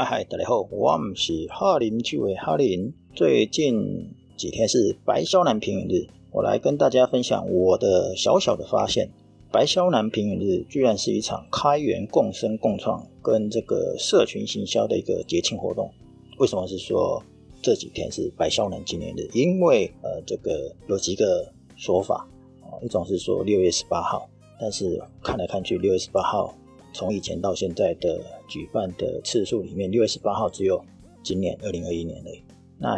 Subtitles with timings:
[0.00, 2.94] 嗨嗨，大家好，我们是哈林趣味哈林。
[3.16, 9.10] 最近几天是白肖南平原日，我来跟大家分享我的小小的发现。
[9.50, 15.90] 白肖南平原日居然是一场开源共生共创跟这个社群行销的一个节庆活动。
[16.38, 17.20] 为什么是说
[17.60, 19.28] 这几天是白肖南纪念日？
[19.32, 22.24] 因为呃，这个有几个说法
[22.62, 26.54] 啊，一种是说六月十八号，但是看来看去，六月十八号。
[26.98, 30.84] 从以前到现在的举办的次数里面，六月十八号只有
[31.22, 32.30] 今年二零二一年的。
[32.76, 32.96] 那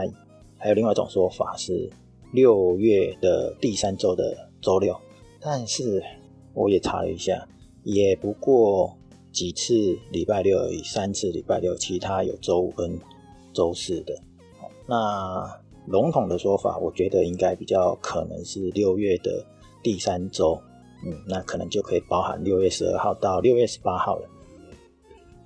[0.57, 1.87] 还有另外一种说法是
[2.33, 4.99] 六月的第三周的周六，
[5.39, 6.03] 但是
[6.55, 7.47] 我也查了一下，
[7.85, 8.97] 也不过
[9.33, 9.75] 几次
[10.11, 12.99] 礼拜六而已，三次礼拜六，其他有周五跟
[13.53, 14.19] 周四的。
[14.87, 19.45] 那笼统的说法，我觉得应该比较可能是六月的
[19.83, 20.59] 第三周。
[21.03, 24.29] 嗯，那可能就可以包含六月十二号到六月十八号了。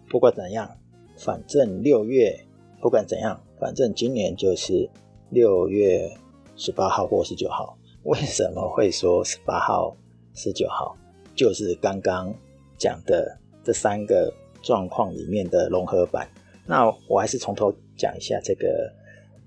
[0.08, 0.68] 不管怎样，
[1.16, 2.36] 反正六月
[2.80, 4.90] 不管怎样，反正今年就是
[5.30, 6.10] 六月
[6.56, 7.78] 十八号或十九号。
[8.02, 9.96] 为什么会说十八号、
[10.34, 10.96] 十九号？
[11.36, 12.34] 就是刚刚
[12.76, 16.28] 讲的这三个状况里面的融合版。
[16.66, 18.92] 那我还是从头讲一下这个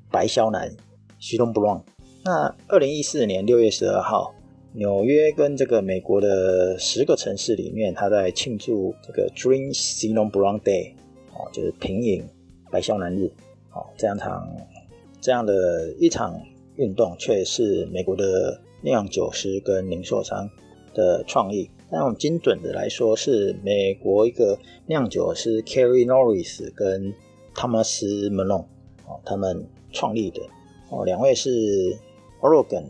[0.09, 0.73] 白肖男
[1.19, 1.83] 徐东不乱。
[2.23, 4.33] 那二零一四年六月十二号。
[4.73, 10.91] 纽约跟这个美国的十个城市里面，他在庆祝这个 Dream s i n o n Brown Day，
[11.33, 12.23] 哦，就是平饮
[12.69, 13.31] 白肖南日，
[13.73, 14.47] 哦，这样场
[15.19, 16.39] 这样的一场
[16.75, 20.47] 运动，却是美国的酿酒师跟零售商
[20.93, 21.69] 的创意。
[21.89, 27.11] 但我们精准的来说，是美国一个酿酒师 Carrie Norris 跟
[27.55, 28.65] Thomas Malone，
[29.07, 30.41] 哦，他们创立的，
[30.91, 31.97] 哦，两位是
[32.41, 32.83] Oregon。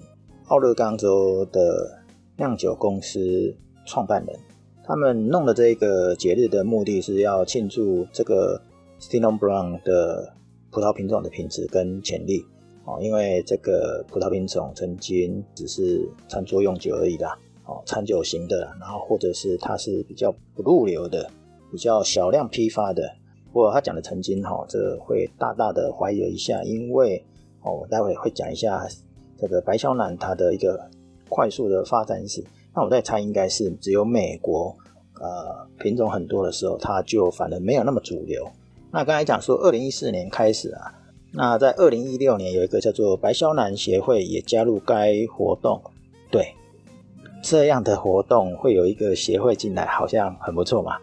[0.47, 1.99] 奥勒冈州的
[2.37, 3.53] 酿酒公司
[3.85, 4.33] 创办人，
[4.81, 8.61] 他们弄的这个节日的目的是要庆祝这个
[8.97, 10.33] s t i n o n Brown 的
[10.71, 12.45] 葡萄品种的品质跟潜力
[12.85, 12.97] 哦。
[13.01, 21.29] 因为这个葡萄品种曾经只是餐桌用酒而已啦，哦，餐酒型的，然后或者是它是比较不入流的，
[21.69, 23.03] 比较小量批发的。
[23.51, 27.21] 不过他讲的曾经哈，这会大大的怀疑一下，因为
[27.63, 28.87] 哦，我待会会讲一下。
[29.37, 30.89] 这个白肖南它的一个
[31.29, 32.43] 快速的发展史，
[32.73, 34.75] 那我在猜应该是只有美国，
[35.19, 38.49] 呃，品种很多的时候，它就反而没有那么主流。
[38.91, 40.93] 那刚才讲说，二零一四年开始啊，
[41.33, 45.81] 那在二零一六年有一个叫做白肖南协会也加入该活动。
[46.31, 46.55] 对，
[47.43, 50.97] 这样的活动会有一个协会进来，好像很不错嘛。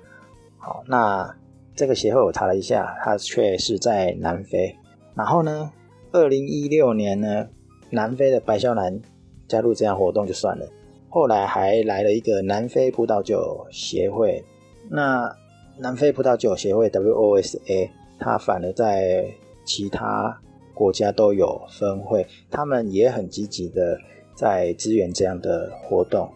[0.59, 1.37] 好，那
[1.77, 4.75] 这个协会我查了一下，它却是在南非。
[5.15, 5.71] 然后呢，
[6.12, 7.47] 二零一六年呢？
[7.91, 9.00] 南非的白肖南
[9.47, 10.67] 加入这样活动就算了，
[11.09, 14.43] 后来还来了一个南非葡萄酒协会。
[14.91, 15.31] 那
[15.78, 19.25] 南非葡萄酒协会 WOSA，它反而在
[19.65, 20.41] 其他
[20.75, 23.97] 国家都有分会，他们也很积极的
[24.34, 26.28] 在支援这样的活动。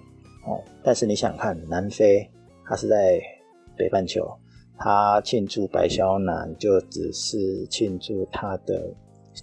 [0.46, 2.28] 哦，但是你想看，南非
[2.64, 3.20] 它是在
[3.76, 4.26] 北半球，
[4.78, 8.90] 它庆祝白肖南就只是庆祝它的，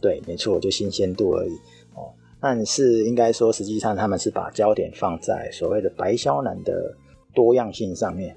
[0.01, 1.51] 对，没错，就新鲜度而已。
[2.41, 6.95] 但是应该说，实际上他们是把焦点放在所谓的白肖男的
[7.33, 8.35] 多样性上面。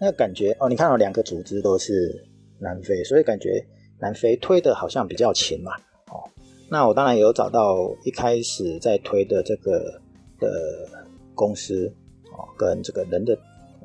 [0.00, 2.24] 那感觉哦，你看到两个组织都是
[2.58, 3.64] 南非，所以感觉
[4.00, 5.72] 南非推的好像比较勤嘛。
[6.10, 6.24] 哦，
[6.68, 10.00] 那我当然有找到一开始在推的这个
[10.40, 10.88] 的
[11.34, 11.92] 公司
[12.32, 13.38] 哦，跟这个人的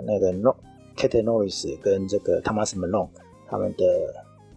[0.07, 0.55] 那个 No
[0.95, 3.09] Kate Norris 跟这个 Thomas Malone
[3.47, 3.85] 他们的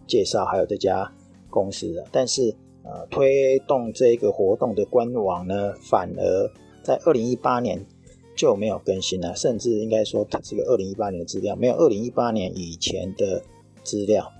[0.07, 1.11] 介绍，还有这家
[1.49, 2.55] 公司的，但是。
[2.89, 6.49] 呃，推动这个活动的官网呢，反而
[6.81, 7.85] 在二零一八年
[8.33, 13.43] 就没有更新了，甚至应该说它是个二零一八年的资料，没有二零一八年以前的
[13.83, 14.31] 资料。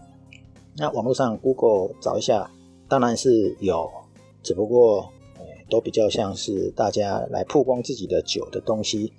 [0.78, 2.50] 那网络上 Google 找一下，
[2.88, 3.92] 当然是有，
[4.42, 5.12] 只不过
[5.70, 9.12] 都比较像是大家来曝光自己的酒的东西。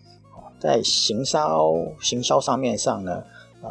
[0.58, 3.23] 在行销行销上面上呢，
[3.62, 3.69] 呃，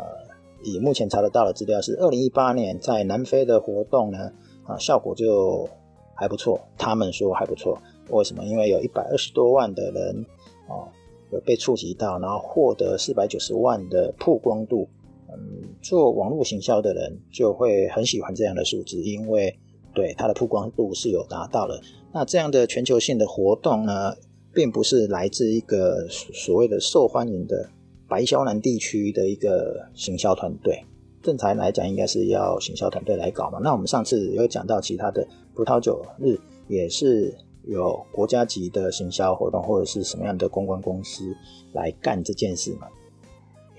[0.64, 4.32] 以目前查得到的资料是二零一八年在南非的活动呢。
[4.68, 5.68] 啊，效果就
[6.14, 6.60] 还不错。
[6.78, 7.78] 他们说还不错，
[8.10, 8.44] 为什么？
[8.46, 10.26] 因为有一百二十多万的人
[10.68, 10.88] 哦，
[11.32, 14.88] 有被触及到，然后获得四百九十万的曝光度。
[15.30, 15.38] 嗯，
[15.82, 19.58] 做网络行销的人就会很喜欢这样的数字，因为
[19.94, 21.82] 对它的曝光度是有达到了。
[22.14, 24.16] 那这样的全球性的活动呢，
[24.54, 27.70] 并不是来自一个所谓的受欢迎的
[28.08, 30.82] 白肖南地区的一个行销团队。
[31.22, 33.60] 正常来讲，应该是要行销团队来搞嘛。
[33.62, 41.36] 那我们上次有讲到其他的葡萄酒日，也是有国家级的行销活动，或者是什么样的公关公司
[41.74, 42.88] 来干这件事嘛。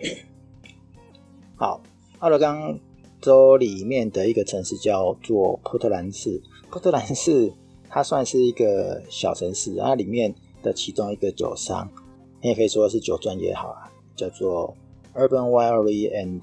[1.56, 1.80] 好，
[2.18, 2.78] 奥勒冈
[3.20, 6.40] 州里面的一个城市叫做波特兰市。
[6.70, 7.52] 波特兰市
[7.88, 11.88] 它算是一个小城市，它里面的其中一个酒商，
[12.42, 14.76] 你也可以说是酒庄也好啊，叫做
[15.18, 16.40] Urban Winery and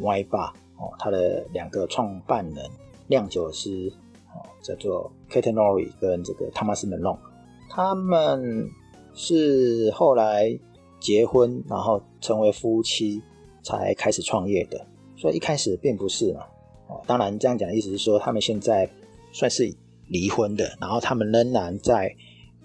[0.00, 2.70] Wine Bar 哦，它的两个创办人
[3.06, 3.90] 酿酒师
[4.26, 7.18] 哦，叫做 Kate Nori 跟这个 Thomas m a l o n
[7.70, 8.68] 他们
[9.14, 10.58] 是后来
[11.00, 13.22] 结婚，然后成为夫妻
[13.62, 14.86] 才开始创业的，
[15.16, 16.40] 所以一开始并不是嘛。
[16.88, 18.88] 哦，当然这样讲的意思是说，他们现在
[19.32, 19.74] 算是
[20.08, 22.14] 离婚的，然后他们仍然在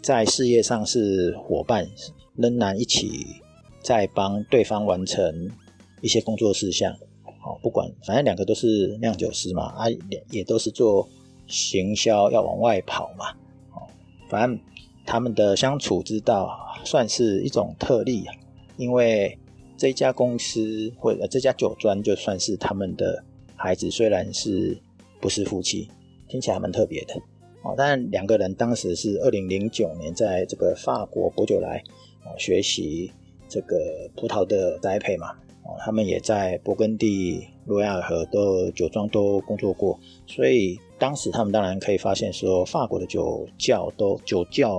[0.02, 1.88] 在事业上是伙伴，
[2.36, 3.26] 仍然一起
[3.84, 5.52] 在帮对方完成
[6.02, 6.92] 一些工作事项。
[7.46, 11.08] 哦，不管反正两个都是酿酒师嘛，啊也也都是做
[11.46, 13.32] 行销，要往外跑嘛。
[13.76, 13.84] 哦，
[14.30, 14.58] 反正
[15.06, 18.34] 他们的相处之道算是一种特例啊，
[18.78, 19.38] 因为
[19.78, 23.22] 这家公司或者这家酒庄就算是他们的
[23.56, 24.78] 孩子，虽然是
[25.20, 25.90] 不是夫妻。
[26.30, 27.14] 听起来蛮特别的
[27.62, 31.78] 哦，但两个人当时是二零零九年在这个法国博酒来
[32.26, 33.12] 哦学习
[33.54, 33.78] 这个
[34.16, 35.30] 葡萄的栽培嘛
[35.62, 44.74] 哦，他们也在勃艮第、罗亚尔河的酒庄都工作过，所以当时他们当然可以发现说，法国的酒窖都酒窖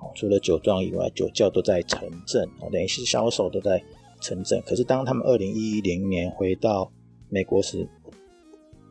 [0.00, 3.82] 哦，除了酒庄以外，酒窖都在城镇哦，等于是销售都在
[4.22, 4.62] 城镇。
[4.64, 6.90] 可是当他们二零一零年回到
[7.28, 7.86] 美国时，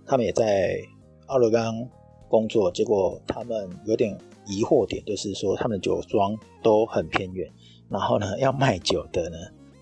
[0.05, 0.79] 他们也在
[1.25, 1.89] 奥勒冈。
[2.27, 4.17] 工作结果，他们有点
[4.47, 7.47] 疑惑点，就是说他们的酒庄都很偏远，
[7.89, 9.37] 然后呢，要卖酒的呢，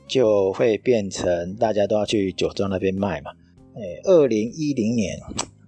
[0.07, 3.31] 就会变成大家都要去酒庄那边卖嘛。
[3.75, 5.17] 哎，二零一零年，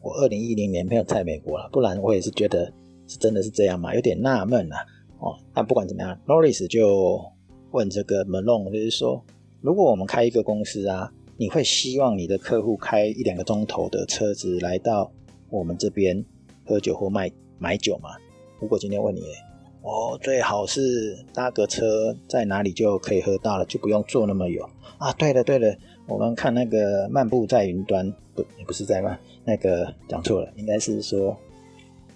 [0.01, 2.71] 我二零一零年没有在美国了，不然我也是觉得
[3.07, 4.77] 是真的是这样嘛，有点纳闷啊。
[5.19, 7.19] 哦，但不管怎么样，Norris 就
[7.71, 9.23] 问这个 Malone，就是说，
[9.61, 15.11] 如果我们开一个公司啊，你会希望你的客户开一两个钟头的车子来到
[15.49, 16.23] 我们这边？
[16.67, 18.09] 喝酒或卖买酒吗？
[18.59, 19.21] 如果今天问你，
[19.85, 24.65] 哦，最好是搭个车在哪里就可以喝到了，就不用坐那么远
[24.97, 25.13] 啊。
[25.13, 25.77] 对了对了，
[26.07, 31.37] 我们看那个漫步在云端，不，不是在漫，那个讲错了，应该是说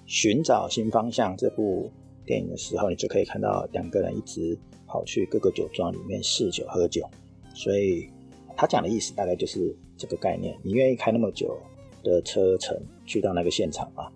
[0.07, 1.91] 寻找新方向这部
[2.25, 4.57] 电影的时候，你就可以看到两个人一直
[4.87, 7.07] 跑去各个酒庄里面试酒喝酒。
[7.53, 8.09] 所以
[8.57, 11.55] 他讲的意思大概就是这个概念：你愿意开那么久
[12.03, 12.75] 的车程
[13.05, 14.07] 去到那个现场吗？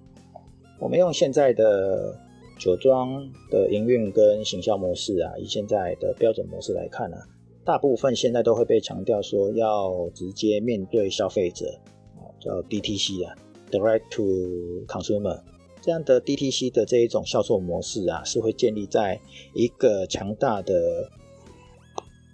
[0.79, 2.17] 我们用现在的
[2.57, 7.17] 酒庄的营运跟行销模式啊，以现在的标准模式来看呢，
[7.65, 11.65] 大部分现在都会被强调说要直接面对消费者，
[12.39, 13.35] 叫 DTC 啊
[13.69, 15.41] ，Direct to Consumer
[15.81, 19.19] 这样的 DTC 的这一种销售模式啊，是会建立在
[19.53, 21.09] 一个强大的、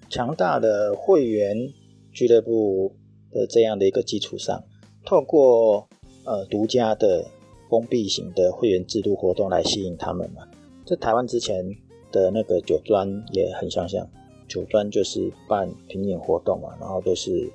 [0.09, 1.73] 强大的会员
[2.11, 2.93] 俱乐部
[3.31, 4.63] 的这样的一个基础上，
[5.05, 5.87] 透过
[6.25, 7.25] 呃独家的。
[7.69, 10.41] 封闭型的会员制度活动来吸引他们嘛？
[10.85, 11.63] 在台湾之前
[12.11, 14.09] 的那个酒庄也很相像，
[14.47, 17.47] 酒庄就是办品饮活动嘛，然后都是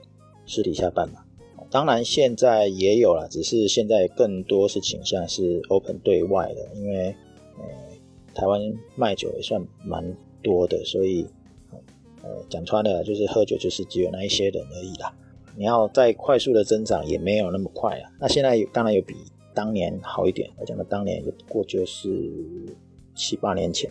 [0.46, 1.24] 私底下办嘛。
[1.68, 7.08] 当然现在也有了，只是现在更多是倾向是 open 对外的，因为
[7.58, 7.64] 呃
[8.32, 8.60] 台湾
[8.94, 11.26] 卖酒也算蛮多的，所以
[12.22, 15.12] 呃讲穿了就是喝酒就是只有那一些人而已啦。
[15.56, 18.10] 你要再快速的增长也没有那么快啊。
[18.20, 19.16] 那现在当然有比。
[19.54, 22.08] 当年好一点，我讲的当年也不过就是
[23.14, 23.90] 七八年前。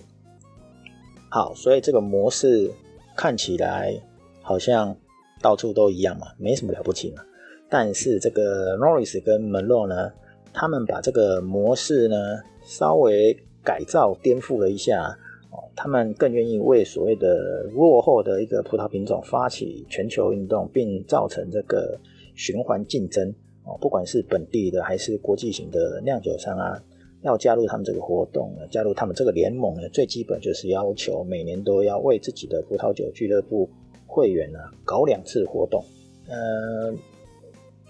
[1.30, 2.70] 好，所以这个模式
[3.16, 4.00] 看起来
[4.42, 4.96] 好像
[5.42, 7.24] 到处都一样嘛，没什么了不起嘛。
[7.70, 10.12] 但是这个 Norris 跟 Malo 呢，
[10.54, 12.16] 他们把这个模式呢
[12.62, 15.18] 稍微改造颠覆了一下
[15.50, 21.98] 哦，他们更愿意为所谓的落后的一个葡萄品种发起全球运动，并造成这个
[22.36, 23.34] 循环竞争。
[23.66, 26.78] 哦，不管是本地的还是国际型的酿酒商啊，
[27.22, 33.70] 要加入他们这个活动，加入他们这个联盟呢，最基本就是要求每年都要为自己的葡萄酒俱乐部
[34.06, 35.82] 会员呢搞两次活动。
[36.28, 36.94] 呃，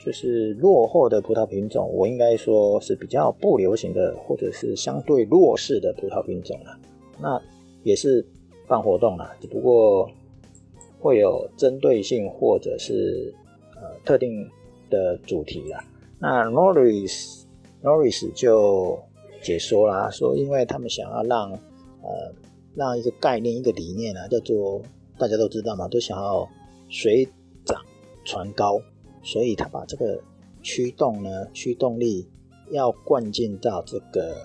[0.06, 6.80] 就是落后的葡萄品种，我应该说是比较不流行的，或者是相对弱势的葡萄品种了。
[7.20, 7.42] 那
[7.82, 8.24] 也是
[8.68, 10.08] 办活动啦，只不过
[11.00, 13.34] 会有针对性或者是
[13.75, 14.48] 呃特定。
[14.90, 15.84] 的主题啦，
[16.20, 17.44] 那 Norris
[17.82, 19.00] Norris 就
[19.42, 22.34] 解说啦，说因为他们想要让呃
[22.75, 24.82] 让一个概念一个理念啊，叫做
[25.18, 26.48] 大家都知道嘛，都想要
[26.90, 27.28] 水
[27.66, 27.82] 涨
[28.24, 28.80] 船高，
[29.24, 30.20] 所以他把这个
[30.62, 32.28] 驱动呢驱动力
[32.72, 34.36] 要灌进到这个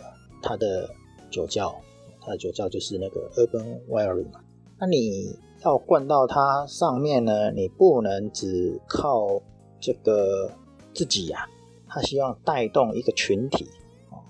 [0.42, 0.88] 他的
[1.30, 1.74] 酒窖，
[2.20, 4.40] 他的酒窖就是那个 Urban Winery 嘛，
[4.78, 9.42] 那你要灌到它上面呢，你不能只靠。
[9.80, 10.50] 这个
[10.92, 11.48] 自己呀，
[11.86, 13.66] 他希望带动一个群体，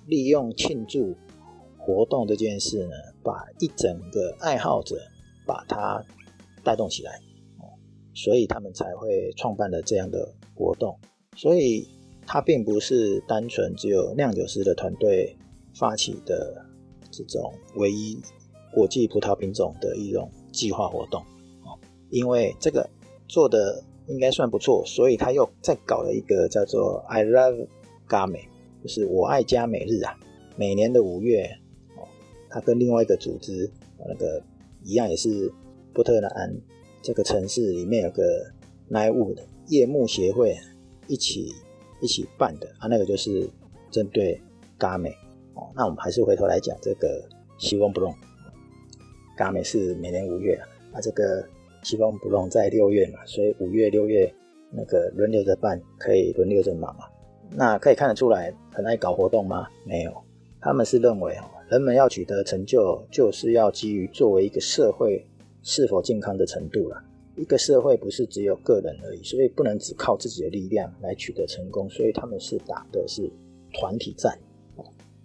[0.06, 1.16] 利用庆祝
[1.78, 4.96] 活动这件事呢，把一整个爱好者
[5.46, 6.04] 把它
[6.62, 7.18] 带动起来，
[8.14, 10.98] 所以他们才会创办了这样的活动。
[11.34, 11.88] 所以
[12.26, 15.34] 它并不是单纯只有酿酒师的团队
[15.74, 16.62] 发起的
[17.10, 18.20] 这种唯一
[18.74, 21.24] 国际葡萄品种的一种计划活动，
[22.10, 22.88] 因为这个
[23.26, 23.82] 做的。
[24.08, 27.66] 应该算不错，所以他又再搞了一个叫做 I Love
[28.08, 28.48] 加美，
[28.82, 30.18] 就是我爱加美日啊。
[30.56, 31.44] 每年的五月，
[31.96, 32.08] 哦，
[32.48, 34.42] 他跟另外一个组织，那个
[34.82, 35.52] 一样也是
[35.92, 36.56] 波特兰
[37.02, 38.22] 这个城市里面有个
[38.90, 40.56] Nightwood 夜幕协会
[41.06, 41.52] 一起
[42.00, 43.48] 一起办的啊，那个就是
[43.90, 44.40] 针对
[44.80, 45.10] 加美
[45.54, 45.70] 哦。
[45.76, 47.22] 那我们还是回头来讲这个
[47.58, 48.14] 希望不弄，
[49.36, 51.46] 加美是每年五月啊，啊这个。
[51.82, 54.32] 西方不弄在六月嘛，所以五月、六月
[54.70, 57.04] 那个轮流着办，可以轮流着忙嘛。
[57.50, 59.66] 那可以看得出来，很爱搞活动吗？
[59.84, 60.12] 没有，
[60.60, 65.26] 他们是认为哦，人们要取得成就，就是要基于作为一个社会
[65.62, 67.02] 是否健康的程度了。
[67.36, 71.88] 一个社会不是只有个人而已，所以不能只靠自己的力量来取得成功。
[71.88, 73.30] 所以他们是打的是
[73.72, 74.36] 团体战，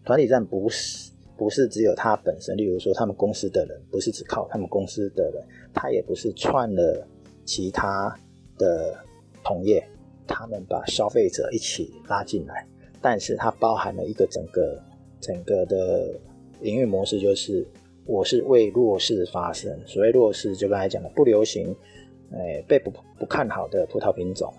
[0.06, 1.12] 团体战不是。
[1.36, 7.08] 不是只有他本身，例如说他们公司的人，不是只靠他们公司的人，他也不是串了
[7.46, 8.16] 其他
[8.58, 8.96] 的
[9.44, 9.84] 同业，
[10.28, 12.66] 他们把消费者一起拉进来，
[13.02, 14.82] 但是它包含了一个整个
[15.20, 16.13] 整个的
[16.62, 17.66] 营运模式，就是
[18.06, 21.75] 我是为弱势发声，所谓弱势就刚才讲的不流行，
[22.32, 24.54] 哎被不不看好的葡萄品种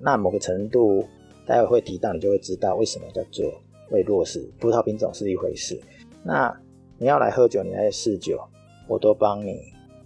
[0.00, 1.04] 那某个程度
[1.46, 3.44] 待会会提到，你就会知道为什么叫做
[3.90, 5.80] 为弱势，葡萄品种是一回事。
[6.22, 6.54] 那
[6.98, 8.38] 你要来喝酒，你来试酒，
[8.86, 9.58] 我都帮你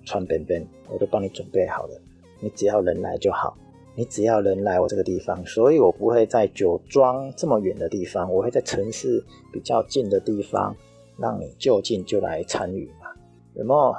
[0.04, 2.00] 穿本本，我都帮你准备好了。
[2.40, 3.56] 你只要人来就好，
[3.96, 10.76] 你只要人来我这个地方，所以我不会在酒庄这么远的地方，我会在城市比较近的地方，
[11.18, 13.10] 让你就近就来参与嘛。
[13.54, 13.94] 有没有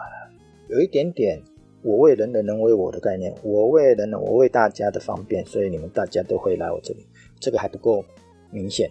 [0.70, 1.42] 有一点点
[1.82, 3.36] 我为人人，人为我的概念？
[3.44, 7.06] 我为人人，我为大家的方便，所以你们大家都会来我这里，
[7.42, 8.06] 这个还不够
[8.52, 8.90] 明显。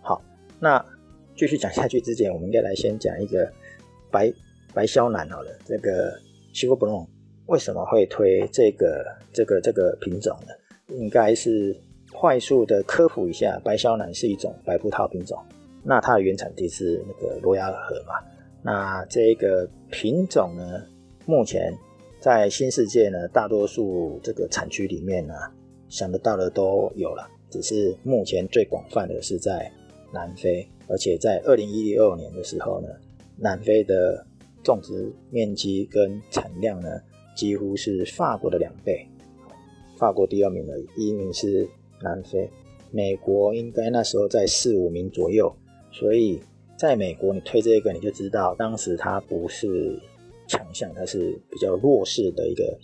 [0.00, 0.22] 好，
[0.58, 0.82] 那。
[1.38, 3.48] 继续讲下去之前，我们应该来先讲一个
[4.10, 4.32] 白
[4.74, 5.50] 白肖南好了。
[5.64, 6.18] 这个
[6.52, 7.08] 西弗布隆
[7.46, 10.96] 为什么会推这个这个这个品种呢？
[10.96, 11.76] 应该是
[12.12, 15.38] 快速的科普一下，白肖南是一种白葡萄品种。
[15.84, 18.14] 那它的原产地是那个罗亚尔河嘛？
[18.60, 20.82] 那这个品种呢，
[21.24, 21.72] 目前
[22.18, 25.34] 在新世界呢，大多数这个产区里面呢，
[25.88, 29.70] 想得到的都有了，只是目前最广泛的是在
[30.12, 30.68] 南非。
[30.86, 32.88] 而且在二零一二年的时候呢，
[33.36, 34.26] 南非的
[34.62, 37.00] 种植面积跟产量呢，
[37.36, 39.06] 几乎是法国的两倍。
[39.96, 41.68] 法国第二名而已，第一名是
[42.02, 42.48] 南非。
[42.90, 45.54] 美国应该那时候在四五名左右。
[45.90, 46.40] 所以
[46.76, 49.98] 在美国，你推这个，你就知道当时它不是
[50.46, 52.78] 强项，它是比较弱势的一个。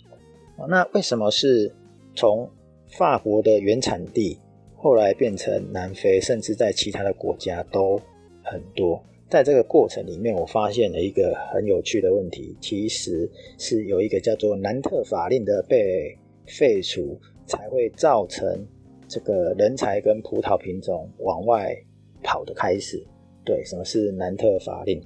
[0.67, 1.73] 那为什么是
[2.15, 2.49] 从
[2.87, 4.37] 法国的原产地？
[4.85, 7.99] 后来变成南非，甚至在其他的国家都
[8.43, 9.03] 很多。
[9.27, 13.27] 在这个过程里面，我发现了一个很有趣的问题，其实
[13.57, 16.15] 是有一个叫做南特法令的被
[16.45, 18.63] 废除，才会造成
[19.07, 21.75] 这个人才跟葡萄品种往外
[22.21, 23.03] 跑的开始。
[23.43, 25.01] 对，什么是南特法令？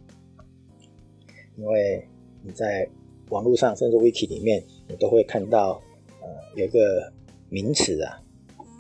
[1.56, 2.06] 因为
[2.44, 2.86] 你在
[3.30, 5.82] 网络上，甚至 Wiki 里面，你都会看到，
[6.22, 7.10] 呃，有一个
[7.48, 8.22] 名词啊。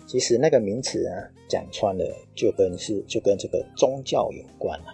[0.09, 1.13] 其实那个名词啊，
[1.47, 4.85] 讲穿了就跟是就跟这个宗教有关了。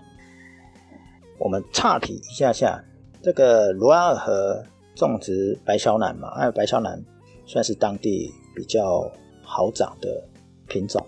[1.37, 2.83] 我们岔题一下下，
[3.21, 4.61] 这个罗瓦尔河
[4.93, 7.01] 种植白小南嘛，因为白小南
[7.45, 9.09] 算是当地比较
[9.41, 10.21] 好长的
[10.67, 11.01] 品种。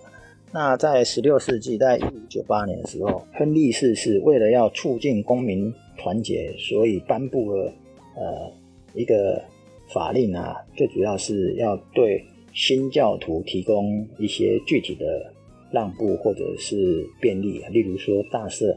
[0.50, 7.70] 那在十六世纪，在一五九八年的时候，亨利四世为了要促进公民团结，所以颁布了
[8.16, 8.50] 呃
[8.94, 9.44] 一个
[9.92, 12.24] 法令啊，最主要是要对。
[12.58, 15.32] 新教徒提供一些具体的
[15.70, 18.74] 让步或者是便利，例如说大赦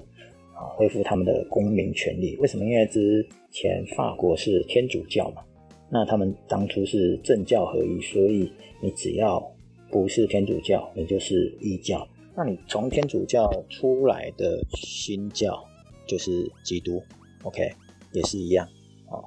[0.54, 2.38] 啊，恢复他们的公民权利。
[2.38, 2.64] 为什么？
[2.64, 5.42] 因为之前法国是天主教嘛，
[5.90, 8.52] 那他们当初是政教合一，所以
[8.84, 9.44] 你只要
[9.90, 12.08] 不是天主教，你就是异教。
[12.36, 15.60] 那你从天主教出来的新教
[16.06, 17.02] 就是基督
[17.42, 17.68] ，OK，
[18.14, 18.64] 也是一样
[19.10, 19.18] 啊，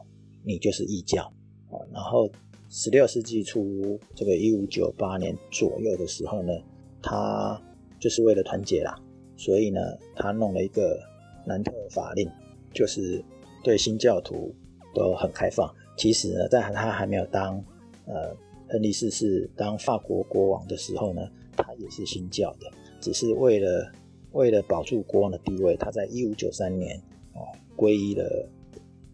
[0.44, 1.24] 你就是异教
[1.72, 2.30] 啊，然后。
[2.76, 6.52] 十六世纪初，这个一五九八年左右的时候呢，
[7.00, 7.56] 他
[8.00, 9.00] 就是为了团结啦，
[9.36, 9.80] 所以呢，
[10.16, 10.98] 他弄了一个
[11.46, 12.28] 南特法令，
[12.72, 13.24] 就是
[13.62, 14.52] 对新教徒
[14.92, 15.72] 都很开放。
[15.96, 17.64] 其实呢，在他还没有当
[18.06, 18.36] 呃
[18.68, 21.22] 亨利四世当法国国王的时候呢，
[21.56, 22.68] 他也是新教的，
[23.00, 23.92] 只是为了
[24.32, 27.00] 为了保住国王的地位，他在一五九三年
[27.34, 28.48] 哦皈依了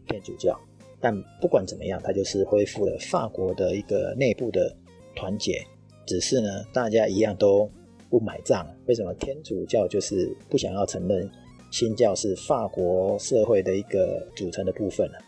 [0.07, 0.59] 天主教。
[1.01, 4.75] 但不管怎么样，他就是恢复了法国的一个内部的
[5.17, 5.65] 团结。
[6.07, 7.71] 只是呢，大家一样都
[8.09, 8.67] 不买账。
[8.87, 11.31] 为什么天主教就是不想要承认
[11.71, 15.19] 新教是法国社会的一个组成的部分呢？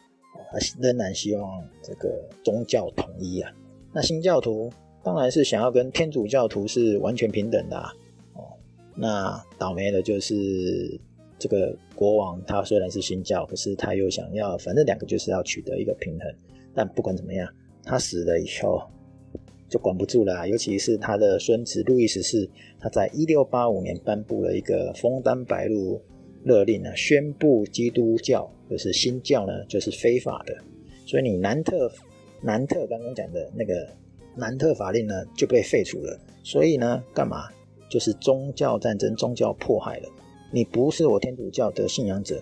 [0.50, 3.50] 他仍然希望这个宗教统一啊。
[3.92, 4.70] 那新教徒
[5.02, 7.92] 当然是想要跟天主教徒是完全平等的啊。
[8.34, 8.42] 哦，
[8.94, 11.00] 那倒霉的就是
[11.42, 16.34] 这个国王，他虽然是新教，可是他又想要，反正两个就是要取得一个平衡。
[16.72, 17.48] 但不管怎么样，
[17.82, 18.80] 他死了以后。
[19.68, 22.46] 就管不住了，尤其是他的孙子路易十四，
[22.78, 25.98] 他在一六八五年颁布了一个枫丹白露
[26.44, 30.54] 勒令啊，宣布基督教就是新教呢就是非法的，
[31.06, 31.90] 所以你南特
[32.42, 33.88] 南特刚刚讲的那个
[34.36, 36.20] 南特法令呢就被废除了。
[36.44, 37.48] 所以呢，干嘛？
[37.88, 40.08] 就是宗教战争、宗教迫害了。
[40.52, 42.40] 你不是我天主教的信仰者，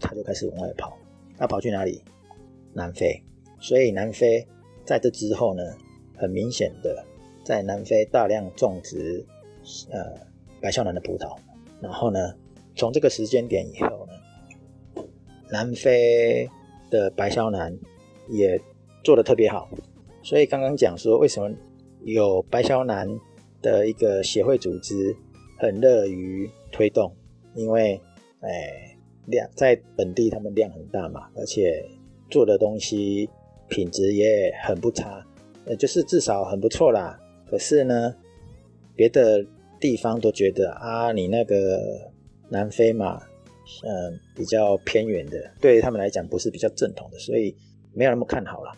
[0.00, 0.98] 他就开始往外跑。
[1.38, 2.02] 他跑去哪里？
[2.72, 3.22] 南非。
[3.60, 4.44] 所以南非
[4.84, 5.62] 在这之后呢？
[6.16, 7.02] 很明显的，
[7.42, 9.24] 在南非大量种植
[9.90, 10.12] 呃
[10.60, 11.34] 白肖南的葡萄，
[11.80, 12.34] 然后呢，
[12.76, 15.02] 从这个时间点以后呢，
[15.48, 16.46] 南非
[16.90, 17.74] 的白肖南
[18.28, 18.60] 也
[19.02, 19.66] 做得特别好，
[20.22, 21.50] 所以刚刚讲说为什么
[22.04, 23.08] 有白肖南
[23.62, 25.16] 的一个协会组织
[25.56, 27.10] 很乐于推动，
[27.54, 28.00] 因为
[28.40, 31.84] 哎量在本地他们量很大嘛，而且
[32.28, 33.28] 做的东西
[33.68, 35.24] 品质也很不差。
[35.66, 37.18] 呃，就是至少很不错啦。
[37.48, 38.14] 可是呢，
[38.96, 39.44] 别的
[39.78, 42.10] 地方都觉得啊，你那个
[42.48, 43.20] 南非嘛，
[43.84, 47.54] 嗯，比较偏远的，对他们来讲不是比较正统的，所以
[47.92, 48.72] 没有那么看好了。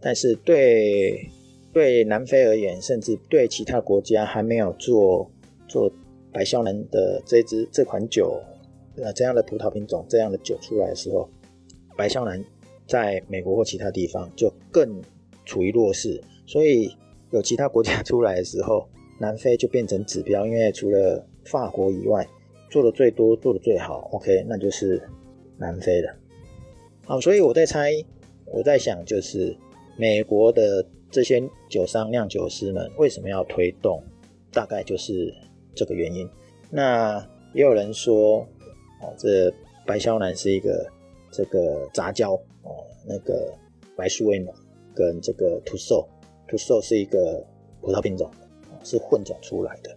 [0.00, 1.28] 但是对
[1.72, 5.30] 对南非而言，甚至对其他国家还没有做
[5.68, 5.90] 做
[6.32, 8.40] 白香兰的这支这款酒，
[8.96, 11.28] 呃，这样的葡萄品种这样的酒出来的时候，
[11.96, 12.44] 白香兰
[12.86, 15.00] 在美国或其他地方就更。
[15.46, 16.94] 处于弱势，所以
[17.32, 18.86] 有其他国家出来的时候，
[19.18, 20.46] 南非就变成指标。
[20.46, 22.24] 因为除了法国以外，
[22.68, 25.02] 做的最多、做的最好，OK，那就是
[25.56, 26.14] 南非了。
[27.04, 27.90] 好，所以我在猜，
[28.46, 29.56] 我在想，就是
[29.96, 34.00] 美国的这些酒商、酿酒师们为什么要推动？
[34.52, 35.34] 大概就是
[35.80, 36.28] 这个原因。
[36.70, 37.18] 那
[37.54, 38.40] 也有人说，
[39.00, 39.52] 哦，这
[39.86, 40.86] 白肖楠是一个
[41.30, 43.52] 这个杂交哦，那个
[43.96, 44.52] 白苏维农。
[44.92, 46.06] 跟这个图寿，
[46.48, 47.42] 图寿是一个
[47.80, 48.28] 葡萄品种，
[48.82, 49.96] 是混种出来的，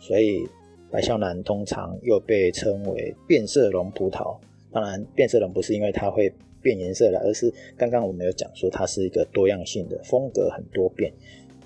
[0.00, 0.48] 所以
[0.90, 4.36] 白肖楠通常又被称为变色龙葡萄。
[4.72, 6.32] 当然，变色龙不是因为它会
[6.62, 11.12] 变颜色了，而是刚刚我们有讲说它是一个多样性的，风格很多变。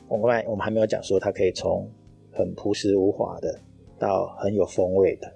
[0.09, 1.89] 我们还我们还没有讲说它可以从
[2.37, 3.59] 很朴实无华的，
[3.99, 5.33] 到很有风味的，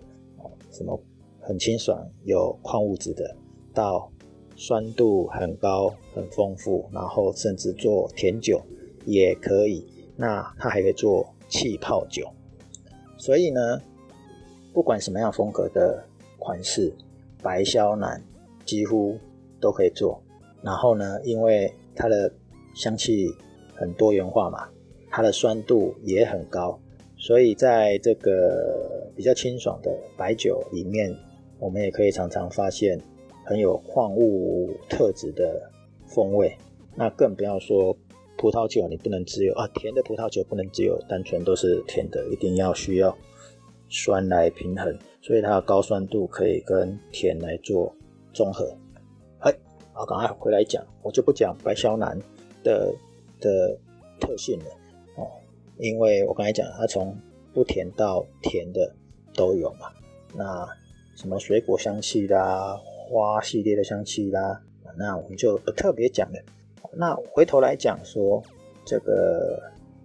[0.70, 1.00] 什么
[1.40, 3.36] 很清爽有矿物质的，
[3.74, 4.10] 到。
[4.56, 8.60] 酸度很高，很丰富，然后甚至做甜酒
[9.06, 9.86] 也可以。
[10.16, 12.28] 那它还可以做气泡酒，
[13.16, 13.80] 所以呢，
[14.74, 16.04] 不管什么样风格的
[16.38, 16.92] 款式，
[17.42, 18.22] 白肖楠
[18.66, 19.16] 几乎
[19.58, 20.22] 都可以做。
[20.60, 22.30] 然后呢，因为它的
[22.74, 23.34] 香气
[23.74, 24.68] 很多元化嘛，
[25.08, 26.78] 它的酸度也很高，
[27.20, 31.14] 所以在这个比较清爽的白酒里面，
[31.60, 33.00] 我们也可以常常发现。
[33.42, 35.68] 很有矿物特质的
[36.06, 36.56] 风味，
[36.94, 37.96] 那更不要说
[38.38, 43.16] 葡萄酒，你不能只有啊甜的葡萄酒不能只有单纯都是甜的，一定要需要
[43.88, 47.92] 酸来平衡，所以它的高酸度可以跟甜来做
[48.32, 48.72] 综合。
[49.40, 49.52] 哎，
[49.92, 52.16] 好，赶快回来讲，我就不讲白肖楠
[52.62, 52.94] 的
[53.40, 53.76] 的
[54.20, 54.66] 特性了，
[55.80, 57.16] 因为我刚才讲它从
[57.52, 58.94] 不甜到甜的
[59.34, 59.90] 都有嘛，
[60.36, 60.68] 那
[61.16, 62.80] 什么水果香气啦。
[63.12, 64.62] 花系列的香气啦，
[64.96, 66.38] 那我们就不特别讲了。
[66.92, 68.40] 那回头来讲说，
[68.84, 69.60] 这个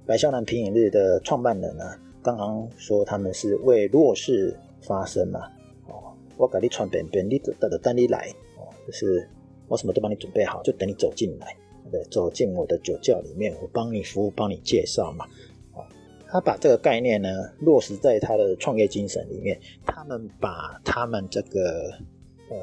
[0.07, 1.83] 白肖南平饮日的创办人呢，
[2.23, 5.41] 刚刚说他们是为弱势发声嘛。
[5.87, 8.27] 哦，我给你传便便，你等等等你来。
[8.57, 9.29] 哦，就是
[9.67, 11.55] 我什么都帮你准备好，就等你走进来，
[11.91, 15.27] 对，走进我的酒窖里面，我帮你服务，帮你介绍嘛。
[16.35, 19.59] 他把这个概念呢落实在他的创业精神里面。
[19.85, 21.91] 他们把他们这个
[22.49, 22.57] 呃。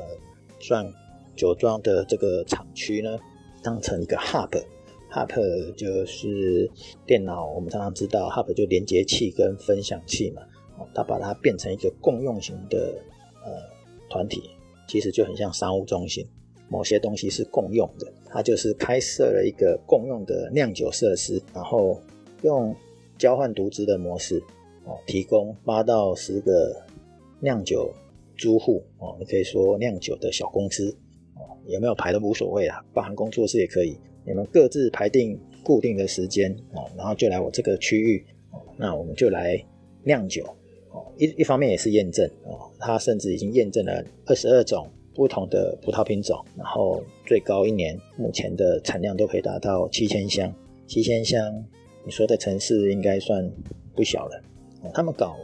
[0.64, 0.86] 算
[1.34, 3.18] 酒庄的这个厂区呢，
[3.64, 6.70] 当成一个 hub，hub 就是
[7.04, 10.42] 电脑，我们常常知道 hub 就连接器跟分享器嘛，
[10.78, 12.94] 哦，他把它变成一个共用型的
[13.44, 13.50] 呃
[14.08, 14.50] 团体，
[14.86, 16.24] 其实就很像商务中心。
[16.68, 22.00] 某些东西是共用的，它就是开设了一个共用的酿酒设施，然后
[22.42, 22.72] 用
[23.22, 24.42] 交换独资的模式
[24.84, 26.74] 哦，提供八到十个
[27.38, 27.88] 酿酒
[28.36, 30.90] 租户哦，你可以说酿酒的小公司
[31.36, 39.64] 哦，有没有排都无所谓啊，包含工作室也可以，你们各自排定固定的时间哦，然后就来我这个区域哦，那我们就来
[40.02, 40.44] 酿酒
[40.90, 44.84] 哦，一一方面也是验证哦，它甚至已经验证了二十二种。
[45.14, 50.50] 不同的葡萄品种，然后最高一年目前的产量都可以达到七千箱。
[50.86, 51.38] 七千箱，
[52.04, 53.50] 你说在城市应该算
[53.94, 54.42] 不小了。
[54.92, 55.36] 他们搞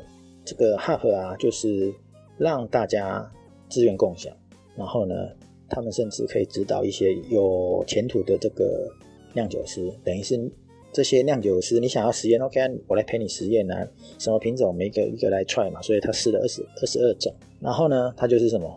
[0.45, 1.93] 这个 hub 啊，就是
[2.37, 3.31] 让大家
[3.69, 4.35] 资源共享，
[4.77, 5.15] 然后呢，
[5.69, 8.91] 他们甚至可以指导一些有前途的这个
[9.35, 10.51] 酿酒师，等于是
[10.93, 15.81] 这些酿酒师，你想要实验，OK，我来陪你实验啊，什么品种，每一个一个来 try 嘛。
[15.83, 18.69] 所以他试了二十二十二种，然后呢，他就是什么？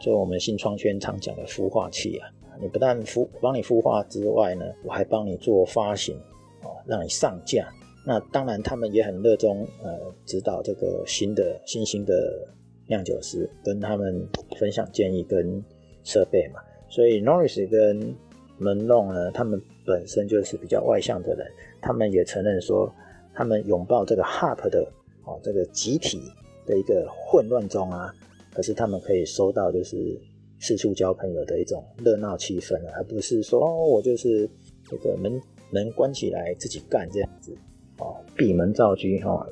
[0.00, 6.16] 就我们新创圈常讲的孵化器啊，你不但孵帮你孵化之外呢，我还帮你做发行
[6.62, 7.68] 哦，让你上架。
[8.06, 12.48] 那当然，他们也很热衷呃指导这个新的新兴的
[12.86, 14.26] 酿酒师，跟他们
[14.58, 15.62] 分享建议跟
[16.04, 16.60] 设备嘛。
[16.88, 18.14] 所以 Norris 跟
[18.56, 21.46] 门弄呢，他们本身就是比较外向的人，
[21.82, 22.90] 他们也承认说，
[23.34, 24.90] 他们拥抱这个 Hub 的
[25.24, 26.20] 哦这个集体
[26.66, 28.14] 的一个混乱中啊。
[28.54, 30.18] 可是他们可以收到就是
[30.58, 34.48] 四处交朋友的一种热闹气氛啊而不是说哦，我就是
[34.88, 35.40] 这个门
[35.70, 37.56] 门关起来自己干这样子
[37.98, 39.46] 哦，闭门造车哈。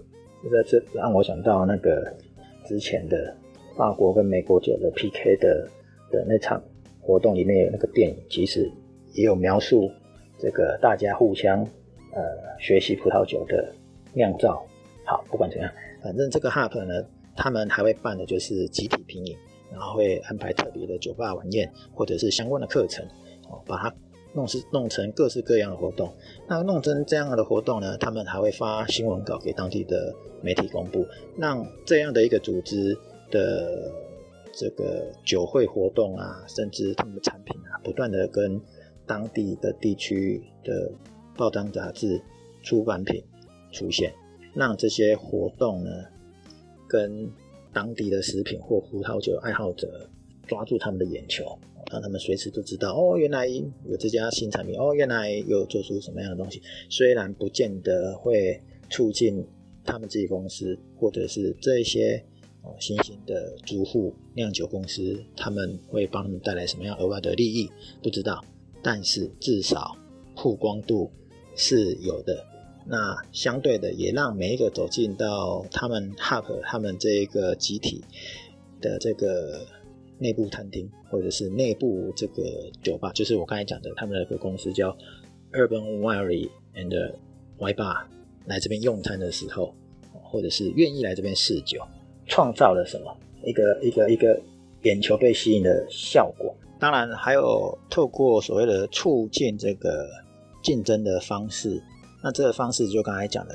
[0.50, 2.12] 这这让我想到那个
[2.64, 3.36] 之前的
[3.76, 5.68] 法国跟美国酒的 PK 的
[6.10, 6.62] 的那场
[7.00, 8.70] 活动里面有那个电影，其实
[9.12, 9.90] 也有描述
[10.38, 11.60] 这个大家互相
[12.12, 12.22] 呃
[12.58, 13.72] 学习葡萄酒的
[14.12, 14.64] 酿造。
[15.04, 15.70] 好，不管怎样，
[16.02, 17.06] 反正这个 Hub 呢。
[17.38, 19.36] 他们还会办的就是集体品饮，
[19.70, 23.04] 然后会安排特别的酒吧晚宴，或者是相关的课程，
[23.50, 23.94] 哦，把它
[24.36, 26.14] 弄是弄成各式各样的活动。
[26.46, 31.04] 那弄成这样的活动呢，他们还会发新闻稿给当地的媒体公布，
[31.36, 32.96] 让这样的一个组织
[33.30, 33.90] 的
[34.52, 38.60] 这个酒会活动啊，甚至他们的产品啊，不断的跟
[39.06, 40.92] 当地的地区的
[41.36, 42.20] 报章杂志、
[42.62, 43.24] 出版品
[43.72, 44.12] 出现，
[44.54, 45.90] 让这些活动呢。
[46.88, 47.28] 跟
[47.72, 50.08] 当地的食品或葡萄酒爱好者
[50.46, 51.44] 抓住他们的眼球，
[51.90, 56.60] 让他们随时都知道哦，原来有这家新产品，哦，原来有做出什么样的东西。
[56.88, 59.44] 虽然不见得会促进
[59.84, 62.22] 他们自己公司或者是这些
[62.62, 67.70] 哦新兴的租户酿酒公司，他们会帮他们带来什么样额外的利益，
[68.02, 68.44] 不知道。
[68.82, 69.96] 但是至少
[70.34, 71.10] 曝光度
[71.54, 72.44] 是有的。
[72.88, 78.04] 那相对的，也让每一个走进到他们 Hub 他们这一个集体
[78.80, 79.66] 的这个
[80.18, 82.42] 内部餐厅，或者是内部这个
[82.82, 84.96] 酒吧，就是我刚才讲的，他们的一个公司叫
[85.52, 87.14] Urban Winery and
[87.58, 88.04] Wine Bar，
[88.46, 89.74] 来这边用餐的时候，
[90.22, 91.80] 或者是愿意来这边试酒，
[92.26, 94.40] 创造了什么一个一个一个
[94.82, 96.54] 眼球被吸引的效果。
[96.78, 100.06] 当然，还有透过所谓的促进这个
[100.62, 101.82] 竞争的方式。
[102.22, 103.54] 那这个方式就刚才讲的，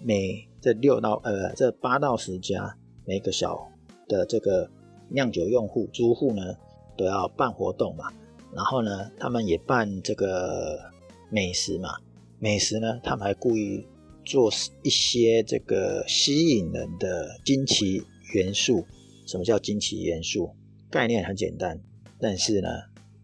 [0.00, 3.68] 每这六到呃这八到十家每个小
[4.06, 4.68] 的这个
[5.12, 6.54] 酿酒用户租户呢
[6.96, 8.12] 都要办活动嘛，
[8.54, 10.78] 然后呢他们也办这个
[11.30, 11.90] 美食嘛，
[12.38, 13.86] 美食呢他们还故意
[14.24, 14.50] 做
[14.82, 18.02] 一些这个吸引人的惊奇
[18.34, 18.84] 元素。
[19.26, 20.50] 什么叫惊奇元素？
[20.90, 21.80] 概念很简单，
[22.18, 22.68] 但是呢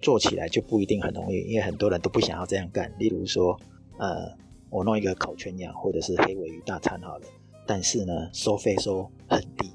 [0.01, 2.93] 做起来就不一定很容易，因为很多人都不想要这样干。
[2.99, 3.59] 例如说
[3.99, 4.37] 呃。
[4.71, 7.27] 我弄一个烤全羊或者是黑尾鱼大餐好了，
[7.67, 9.71] 但是呢，收费收很低，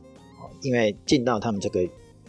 [0.62, 1.80] 因为进到他们这个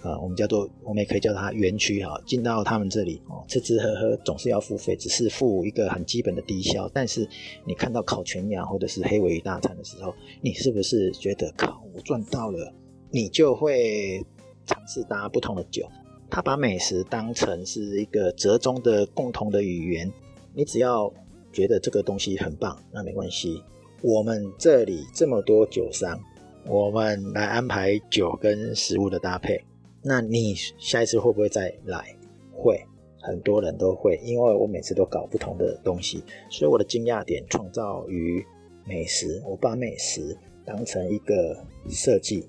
[0.05, 6.89] 呃，我们叫做我们也可以叫它园区哈，进到他们这里哦，吃吃喝喝总是要付费，只是付一个很基本的低消。
[6.95, 7.29] 但是
[7.67, 12.73] 你看到烤全羊或者是黑尾鱼大餐的时候，你是不是觉得靠我赚到了？
[13.11, 14.25] 你就会
[14.67, 15.89] 尝试搭不同的酒。
[16.31, 20.13] 他把美食当成是一个折中的共同的语言，
[20.55, 21.13] 你只要。
[21.53, 23.63] 觉得这个东西很棒，那没关系。
[24.03, 26.19] 我们这里这么多酒商，
[26.67, 29.65] 我们来安排酒跟食物的搭配。
[30.07, 32.15] 那你下一次会不会再来？
[32.53, 32.79] 会，
[33.23, 38.45] 很多人都会，因为我每次都搞不同的东西，所以我的惊讶点创造于
[38.87, 39.43] 美食。
[39.47, 42.47] 我把美食当成一个设计，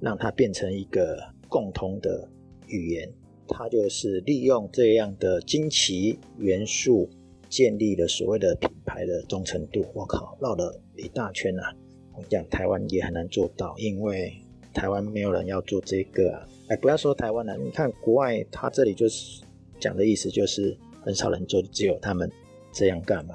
[0.00, 2.26] 让它变成一个共同的
[2.68, 3.12] 语言。
[3.46, 7.08] 它就是利用这样的惊奇元素。
[7.50, 11.76] 建立了所谓的品牌的忠诚度，我靠，绕了一大圈啊！
[12.16, 14.32] 我讲台湾也很难做到，因为
[14.72, 16.48] 台湾没有人要做这个啊。
[16.72, 19.42] 哎，不要说台湾了，你看国外，他这里就是
[19.78, 22.30] 讲的意思就是很少人做，只有他们
[22.72, 23.34] 这样干嘛。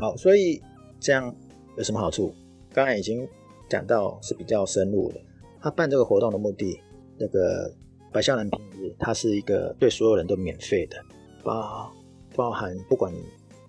[0.00, 0.58] 好，所以
[0.98, 1.34] 这样
[1.76, 2.34] 有什么好处？
[2.72, 3.28] 刚才已经
[3.68, 5.20] 讲到是比较深入的。
[5.60, 6.80] 他办这个活动的目的，
[7.18, 7.70] 那个
[8.10, 10.96] 白象人平日，它是一个对所有人都免费的，
[11.44, 11.92] 包
[12.34, 13.18] 包含不管你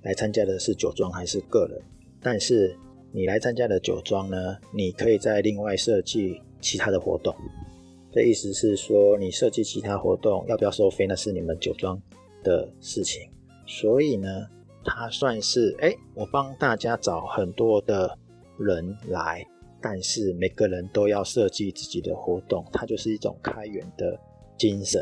[0.03, 1.81] 来参加的是酒庄还是个人，
[2.21, 2.73] 但是
[3.11, 7.35] 你来参加的酒庄呢，你可以在另外设计其他的活动。
[8.11, 11.99] 这意思是说，你设计其他活动要不要收费，那是你们酒庄
[12.43, 13.21] 的事情。
[13.65, 14.47] 所以呢，
[14.83, 18.17] 它算是哎，我帮大家找很多的
[18.57, 19.45] 人来。
[19.83, 24.15] 但是每个人都要设计自己的活动，它就是一种开源的
[24.55, 25.01] 精神。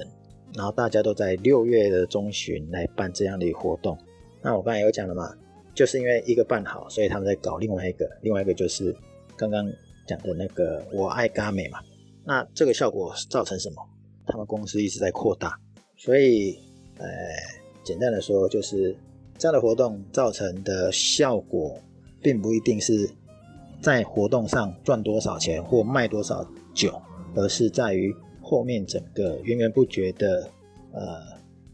[0.55, 3.97] 然后大家都在六月的中旬来办这样的活动。
[4.41, 5.35] 那我刚才有讲了嘛，
[5.75, 8.95] 就是因为一个办好，所以他们在搞另外一个，另外一个就是
[9.35, 9.69] 刚刚
[10.07, 11.79] 讲的那个我爱嘎美嘛。
[12.23, 13.75] 那这个效果造成什么？
[14.25, 15.59] 他们公司一直在扩大，
[15.97, 16.57] 所以
[16.97, 17.07] 呃，
[17.83, 18.95] 简单的说就是
[19.37, 21.79] 这样的活动造成的效果，
[22.21, 23.09] 并不一定是。
[23.81, 27.01] 在活动上赚多少钱或卖多少酒，
[27.33, 30.49] 而是在于后面整个源源不绝的
[30.91, 31.21] 呃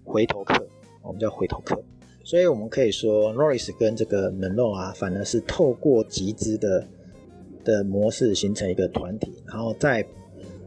[0.04, 0.54] 回头客，
[1.02, 1.84] 我们叫回头客。
[2.24, 6.88] 所以我们可以说，Norris 跟这个门诺啊，反而是透过集资的
[7.64, 10.06] 的模式形成一个团体，然后再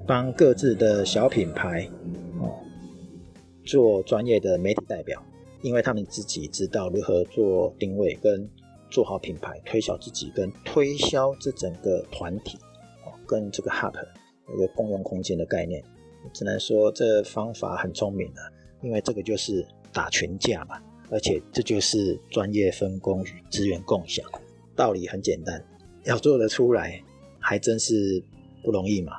[0.09, 1.89] 帮各自的小品牌
[2.41, 2.59] 哦
[3.65, 5.23] 做专业的媒体代表，
[5.63, 8.51] 因为他们自己知道如何做定位跟。
[8.91, 12.57] 做好品牌，推销自己，跟推销这整个团体，
[13.05, 13.93] 哦，跟这个 hub
[14.55, 15.85] 一个共用空间的概念，
[16.33, 18.41] 只能说这方法很聪明啊，
[18.81, 24.25] 因为这个就是打群架嘛，而且这就是专业分工与资源共享，
[24.75, 25.63] 道理很简单，
[26.05, 26.99] 要做得出来
[27.39, 28.25] 还真是
[28.65, 29.19] 不容易嘛，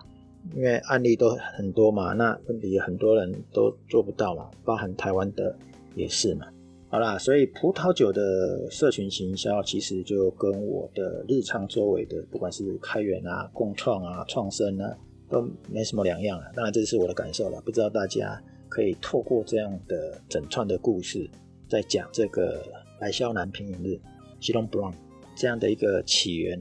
[0.56, 5.56] 因为案例都很多嘛，那问题很多人都做不到嘛，包含台湾的
[5.96, 6.48] 也是嘛。
[6.92, 14.98] 好啦，所以葡萄酒的社群行销其实就跟我的日常周围的，不管是开源啊、共创啊、创生啊，
[15.30, 16.46] 都没什么两样了。
[16.56, 21.30] 当然，这是我的感受了，不知道大家可以透过这样的整串的故事，
[21.68, 22.64] 在讲这个
[23.00, 24.00] 白肖南平饮日
[24.42, 24.94] s h i l o n Brown）
[25.36, 26.60] 这样的一个起源。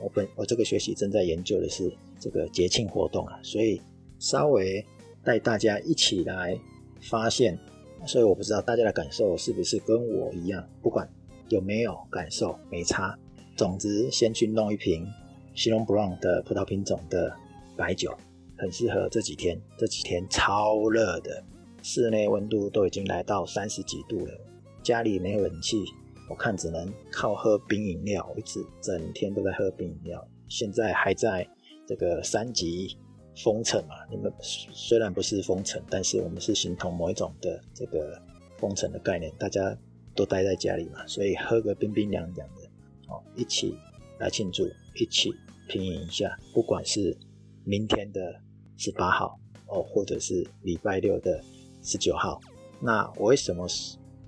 [0.00, 3.80] 我本我这个学习正在研究的是这个节庆活动啊，所以
[4.18, 4.84] 稍微
[5.22, 6.58] 带大家一起来
[7.00, 7.58] 发现。
[8.06, 11.08] 所以我不知道大家的感受是不是跟我一样，不管
[11.48, 13.18] 有没有感受，没差。
[13.56, 15.06] 总之，先去弄一瓶
[15.54, 17.34] 西隆 Brown 的葡萄品种的
[17.78, 18.14] 白酒，
[18.58, 19.58] 很适合这几天。
[19.78, 21.42] 这几天超热的，
[21.82, 24.38] 室内温度都已经来到三十几度了，
[24.82, 25.82] 家里没有冷气，
[26.28, 30.22] 我看只能靠喝冰饮料，一直整天都在喝冰饮料。
[30.46, 31.48] 现在还在
[31.86, 32.96] 这个三级。
[33.42, 38.16] 封城嘛，你们虽然不是封城，但是我们是形同某一种的这个
[38.58, 39.76] 封城的概念，大家
[40.14, 42.62] 都待在家里嘛，所以喝个冰冰凉凉的，
[43.08, 43.76] 哦，一起
[44.20, 45.32] 来庆祝，一起
[45.68, 47.16] 品饮一下，不管是
[47.64, 48.40] 明天的
[48.76, 51.42] 十八号哦，或者是礼拜六的
[51.82, 52.40] 十九号，
[52.80, 53.66] 那我为什么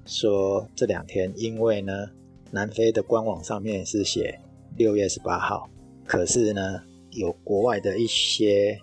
[0.05, 1.33] 说这两天？
[1.37, 2.11] 因为呢，
[2.51, 4.41] 南非的官网上面是写
[4.77, 5.71] 六月十八号，
[6.05, 6.83] 可是呢，
[7.17, 8.79] 有国外的一些。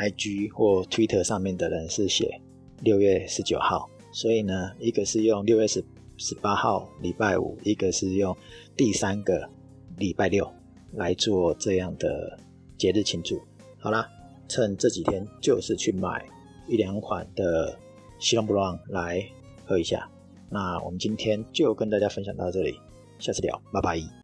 [0.00, 2.40] IG 或 Twitter 上面的人是写
[2.82, 5.84] 六月十九号，所以呢，一个是用六月十
[6.16, 8.36] 十八号礼拜五，一个是用
[8.76, 9.50] 第三个
[9.96, 10.48] 礼拜六
[10.92, 12.38] 来做这样的
[12.76, 13.42] 节日庆祝。
[13.80, 14.08] 好啦，
[14.46, 16.24] 趁这几天就是去买
[16.68, 17.76] 一两款的
[18.20, 19.20] 西隆布朗来
[19.66, 20.08] 喝一下。
[20.48, 22.78] 那我们今天就跟大家分享到这里，
[23.18, 24.17] 下次聊，拜拜。